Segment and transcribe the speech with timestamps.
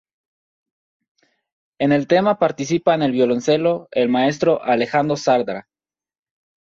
[1.79, 5.67] En el tema participa en el violoncelo, el maestro Alejandro Sardá.